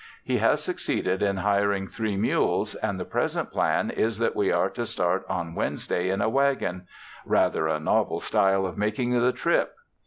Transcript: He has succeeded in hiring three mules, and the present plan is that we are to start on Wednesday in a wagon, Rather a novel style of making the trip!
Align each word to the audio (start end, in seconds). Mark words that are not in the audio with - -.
He 0.23 0.39
has 0.39 0.63
succeeded 0.63 1.21
in 1.21 1.37
hiring 1.37 1.85
three 1.87 2.17
mules, 2.17 2.73
and 2.73 2.99
the 2.99 3.05
present 3.05 3.51
plan 3.51 3.91
is 3.91 4.17
that 4.17 4.35
we 4.35 4.51
are 4.51 4.67
to 4.71 4.83
start 4.87 5.23
on 5.29 5.53
Wednesday 5.53 6.09
in 6.09 6.21
a 6.23 6.27
wagon, 6.27 6.87
Rather 7.23 7.67
a 7.67 7.79
novel 7.79 8.19
style 8.19 8.65
of 8.65 8.79
making 8.79 9.11
the 9.11 9.31
trip! 9.31 9.75